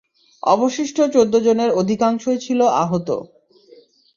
[0.43, 3.09] অবশিষ্ট চৌদ্দজনের অধিকাংশই ছিল আহত।